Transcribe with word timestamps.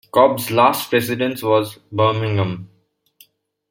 Cobb's 0.11 0.49
last 0.49 0.91
residence 0.91 1.43
was 1.43 1.75
Birmingham. 1.91 2.71